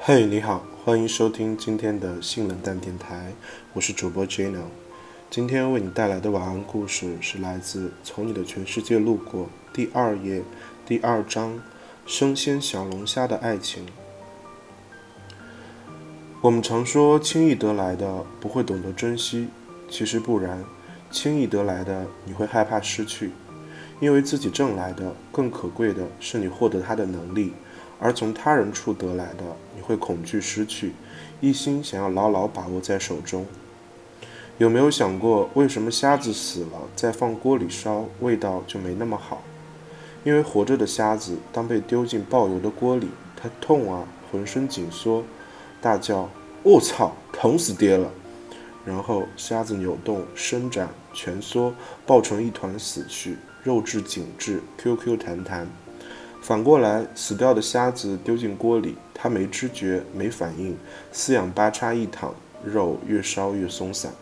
[0.00, 3.32] 嘿，你好，欢迎收听今天的性冷淡电台，
[3.74, 4.62] 我是主播 Jano。
[5.28, 10.44] 今天为你带来的晚安故事是来自《从你的全世界路过》第二页
[10.86, 11.60] 第二章
[12.06, 13.86] “生鲜小龙虾的爱情”。
[16.40, 19.48] 我们常说轻易得来的不会懂得珍惜，
[19.90, 20.64] 其实不然，
[21.10, 23.32] 轻易得来的你会害怕失去，
[24.00, 27.52] 因为自己挣来的更可贵的是你获得它的能力。
[28.00, 29.44] 而从他人处得来的，
[29.74, 30.92] 你会恐惧失去，
[31.40, 33.46] 一心想要牢牢把握在手中。
[34.58, 39.42] 有没有想过，为什么虾子死了再放锅里烧，味道就没那么好？
[40.24, 45.22] 因为活着的虾子，当被丢进爆油的锅里，它痛啊，浑身紧缩，
[45.80, 46.28] 大叫
[46.64, 48.10] ：“我操，疼死爹了！”
[48.84, 51.72] 然后虾子扭动、伸展、蜷缩，
[52.04, 55.68] 抱成一团死去，肉质紧致，Q Q 弹弹。
[56.40, 60.76] 反过来，死掉的虾子丢进锅里，它没知觉、没反应，
[61.12, 64.12] 四仰八叉一躺，肉越烧越松散。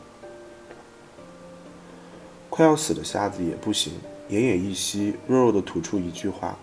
[2.50, 3.92] 快要死的虾子也不行，
[4.30, 6.58] 奄奄一息，弱弱的吐出一句话：“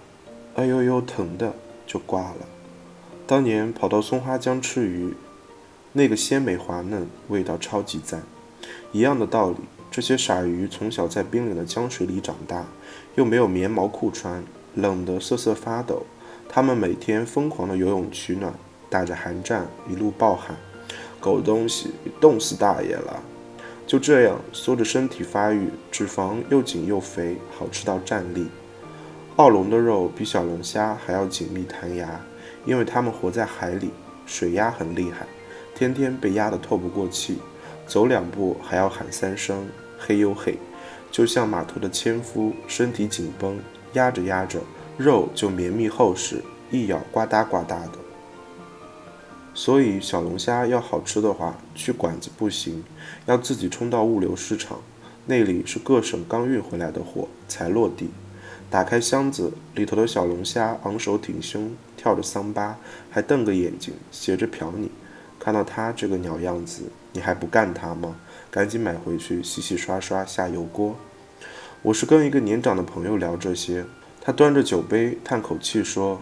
[0.56, 1.54] 哎呦呦，疼的！”
[1.86, 2.48] 就挂了。
[3.28, 5.14] 当年跑到松花江吃鱼，
[5.94, 8.24] 那个鲜美滑嫩，味道超级赞。
[8.92, 9.58] 一样的道理，
[9.92, 12.66] 这些傻鱼从小在冰冷的江水里长大，
[13.16, 14.44] 又没有棉毛裤穿。
[14.76, 16.06] 冷得瑟瑟发抖，
[16.50, 18.54] 他们每天疯狂的游泳取暖，
[18.90, 20.56] 打着寒战，一路暴喊
[21.20, 23.22] ：“狗东西，冻死大爷了！”
[23.86, 28.48] 就这样，缩着身体发育，脂肪又紧又肥，好吃到站立。
[29.36, 32.22] 澳龙的肉比小龙虾还要紧密弹牙，
[32.66, 33.90] 因为它们活在海里，
[34.26, 35.28] 水压很厉害，
[35.76, 37.40] 天天被压得透不过气，
[37.86, 39.68] 走两步还要喊三声
[40.00, 40.58] “嘿呦嘿”，
[41.12, 43.60] 就像码头的纤夫，身体紧绷。
[43.94, 44.60] 压着压着，
[44.98, 48.00] 肉就绵密厚实，一咬呱嗒呱嗒的。
[49.56, 52.84] 所以小龙虾要好吃的话，去馆子不行，
[53.28, 54.80] 要自己冲到物流市场，
[55.28, 58.10] 那里是各省刚运回来的货才落地。
[58.70, 62.80] 打开箱子，里头的小龙虾昂首挺胸，跳着桑巴，
[63.12, 64.90] 还瞪个眼睛，斜着瞟你。
[65.40, 68.16] 看到它这个鸟样子，你还不干它吗？
[68.50, 70.96] 赶紧买回去洗洗刷刷下油锅。
[71.84, 73.84] 我是跟一个年长的朋友聊这些，
[74.22, 76.18] 他端着酒杯叹口气说：“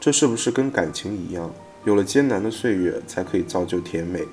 [0.00, 1.48] 这是不是跟感情一样，
[1.84, 4.24] 有了艰难的岁月，才可以造就甜美？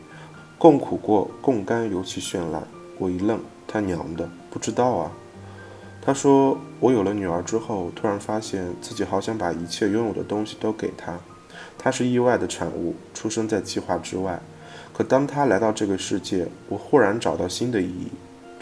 [0.58, 2.68] 共苦过，共甘尤其绚烂。”
[2.98, 5.12] 我一愣，他娘的，不知道啊。
[6.02, 11.20] 他说：“我有了女儿之后，突然发现自己好想把一切拥有的东西都给她。
[11.78, 14.42] 她是意外的产物，出生在计划之外。
[14.92, 18.08] 可当她来到这个世界，我忽然找到新的意义。”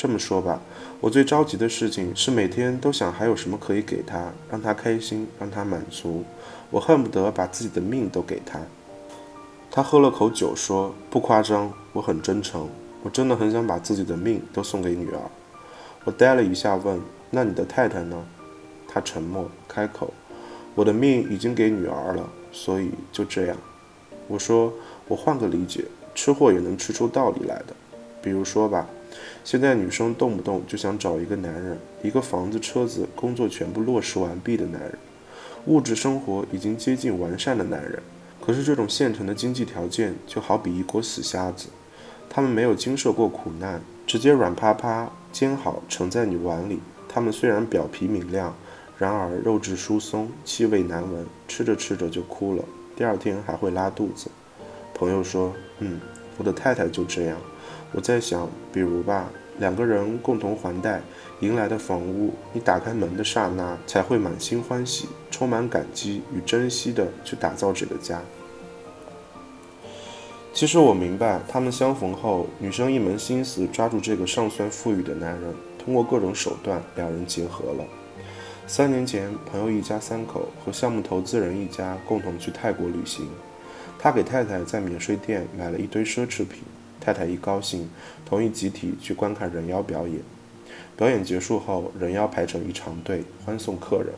[0.02, 0.60] 这么说吧，
[1.00, 6.24] 我最着急的事情是每天都想还有什么可以给他，让他开心，让他满足。
[6.72, 8.60] 我恨不得把自己的命都给他。
[9.70, 12.68] 他喝了口酒，说：“不夸张，我很真诚，
[13.04, 15.22] 我真的很想把自己的命都送给女儿。”
[16.04, 18.26] 我呆了一下，问：“那你的太太呢？”
[18.90, 20.12] 他沉默，开口
[20.74, 23.58] ：“我的命已经给女儿了，所以就这样。”
[24.28, 24.74] 我说
[25.08, 25.86] ：“我换个理解，
[26.16, 27.76] 吃货也能吃出道理来的。
[28.20, 28.88] 比如说吧。”
[29.44, 34.98] 现在女生动不动就想找一个男人，一个房子、车子、工作全部落实完毕的男人，
[35.66, 38.02] 物质生活已经接近完善的男人。
[38.40, 41.68] 可是这种现成的经济条件就好比一锅死虾子，
[42.30, 46.80] 他们没有经受过苦难，直接软趴趴煎好盛在你碗里。
[47.08, 48.56] 他们虽然表皮明亮，
[48.98, 52.64] 然而肉质疏松，气味难闻，吃着吃着就哭了，
[52.96, 54.32] 第二天还会拉肚子。
[54.94, 56.00] 朋友说：“嗯，
[56.38, 57.38] 我的太太就这样。”
[57.94, 59.30] 我在想，比如吧，
[59.60, 61.02] 两个人共同还贷
[61.42, 68.22] 迎来的房屋，你打开门的刹那，才会满心欢喜，充满感激与珍惜的去打造这个家。
[70.54, 77.84] 其实我明白，他们相逢后，女生一门心思抓住这个尚算富裕的男人，通过各种手段，两人结合了。
[78.68, 83.28] 三年前，朋友一家三口和项目投资人一家共同去泰国旅行，
[84.00, 86.64] 他给太太在免税店买了一堆奢侈品。
[87.02, 87.90] 太太一高兴，
[88.26, 90.22] 同意集体去观看人妖表演。
[90.96, 94.14] 表演结束后，人妖排成一长队欢送客人。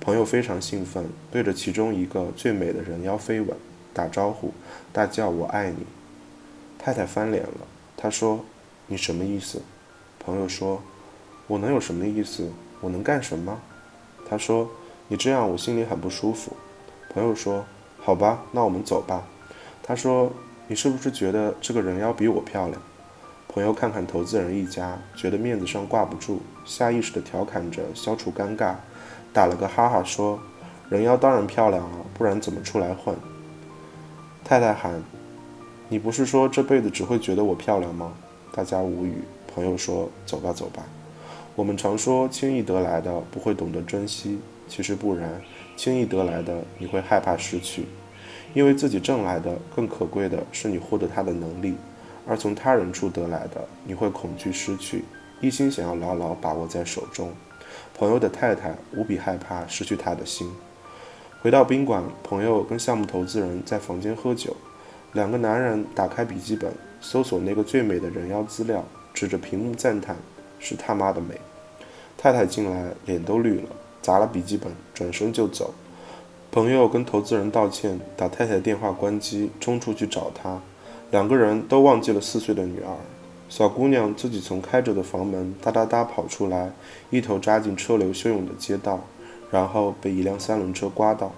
[0.00, 3.54] 朋友非常兴奋，对着其中一个最美的人妖飞吻，
[3.92, 4.52] 打招呼，
[4.92, 5.84] 大叫“我爱你”。
[6.78, 8.44] 太太翻脸了，她说
[8.88, 9.60] ：“你什么意思？”
[10.18, 10.82] 朋友说
[11.46, 12.50] ：“我能有什么意思？
[12.80, 13.60] 我能干什么？”
[14.26, 14.70] 他说
[15.08, 16.56] ：“你这样我心里很不舒服。”
[17.12, 17.64] 朋友说
[18.00, 19.28] ：“好吧，那我们走吧。”
[19.82, 20.32] 他说。
[20.68, 22.80] 你是不是觉得这个人妖比我漂亮？
[23.48, 28.74] 朋友看看投资人一家，觉得面子上挂不住，下意识地调侃着消除尴尬，
[29.32, 30.40] 打了个哈哈说
[30.88, 33.14] ：“人妖当然漂亮了，不然怎么出来混？”
[34.42, 35.02] 太太喊
[35.90, 38.12] ：“你不是说这辈子只会觉得我漂亮吗？”
[38.54, 39.18] 大家无语。
[39.54, 40.82] 朋友说：“走吧，走吧。”
[41.54, 45.38] 我们常说轻易得来的不会懂得珍惜，其实不然。
[45.76, 47.84] 轻易得来的你会害怕失去，
[48.54, 51.74] 因为自己挣来的更可贵的是你获得它的能力，
[52.26, 55.04] 而从他人处得来的你会恐惧失去，
[55.40, 57.32] 一心想要牢牢把握在手中。
[57.96, 60.50] 朋友的太太无比害怕失去他的心。
[61.40, 64.56] 回到宾馆，朋友跟项目投资人在房间喝酒，
[65.12, 70.16] 两个男人打开笔记本，搜索那个最美的人妖资料，指着屏幕赞叹
[70.60, 71.34] ：“是他妈的美！”
[72.16, 73.70] 太太进来，脸都绿了，
[74.00, 75.74] 砸了笔记本，转身就走。
[76.54, 80.60] 朋友跟投资人道歉，打太太电话关机，冲出去找她。
[81.10, 82.94] 两个人都忘记了四岁的女儿。
[83.48, 86.70] 小姑娘自己从开着的房门哒哒哒跑出来，
[87.08, 89.00] 一头扎进车流汹涌的街道。
[89.50, 91.32] 然后被一辆三轮车刮到，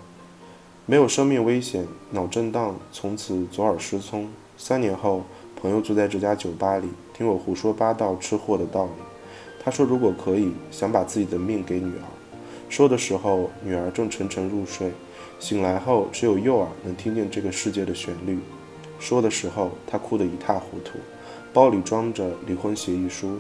[0.85, 4.29] 没有生命危险，脑震荡，从此左耳失聪。
[4.57, 5.23] 三年后，
[5.61, 8.91] 朋友坐在这家酒吧里，听我胡说八道吃货的道理。
[9.63, 12.07] 他说：“如果可以，想把自己的命给女儿。”
[12.69, 14.91] 说的时候，女儿正沉沉入睡，
[15.39, 18.39] 醒来后只有右耳能听见这个世界的旋律。
[18.99, 20.99] 说的时候，她哭得一塌糊涂，
[21.53, 23.39] 包里装着离婚协议书。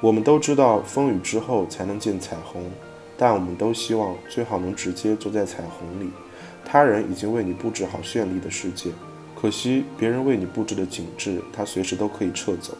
[0.00, 2.62] 我们都知道，风雨之后才能见彩虹。
[3.20, 6.08] 但我们都希望最好能直接坐在彩虹里。
[6.64, 8.90] 他人已经为你布置好绚丽的世界，
[9.34, 12.74] 可惜别人为你布置的景致，他随时都可以撤走。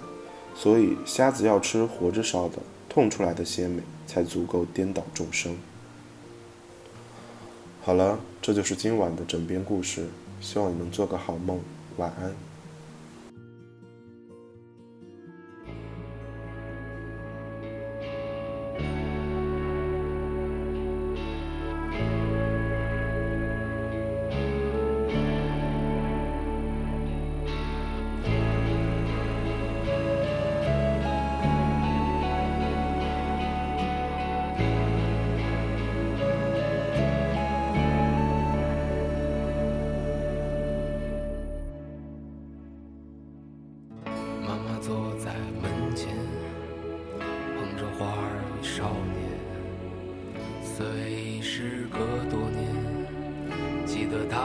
[0.55, 2.58] 所以瞎子要吃活着烧的，
[2.88, 5.56] 痛出来的鲜美才足够颠倒众生。
[7.82, 10.08] 好了，这就是今晚的枕边故事，
[10.40, 11.61] 希望你能做个好梦，
[11.96, 12.47] 晚安。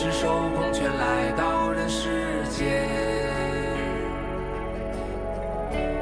[0.00, 2.86] 赤手空拳来到人世间，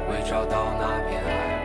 [0.07, 1.56] 为找到那片爱，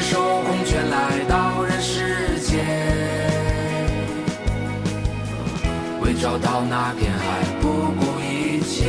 [0.00, 2.64] 手空拳来到人世间，
[6.00, 7.20] 为找到那片海，
[7.60, 8.88] 不顾一切。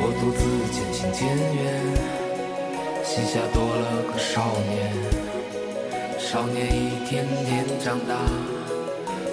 [0.00, 0.40] 我独自
[0.72, 1.56] 渐行渐远，
[3.04, 4.76] 膝下多了个少年。
[6.18, 8.14] 少年一天天长大，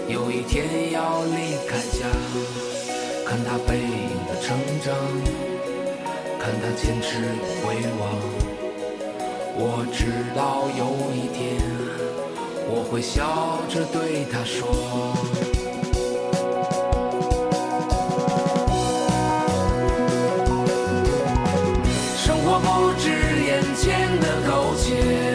[0.08, 2.06] 有一天要离开家。
[3.26, 4.94] 看他背影的成长，
[6.40, 7.24] 看他坚持与
[7.62, 8.02] 回望。
[9.58, 10.06] 我知
[10.36, 11.58] 道有一天，
[12.70, 13.02] 我会。
[13.02, 14.68] 笑着对他说。
[22.18, 23.08] 生活不止
[23.46, 25.35] 眼前的苟且，